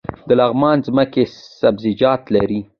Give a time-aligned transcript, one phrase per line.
[0.27, 1.23] د لغمان ځمکې
[1.61, 2.59] سبزیجات لري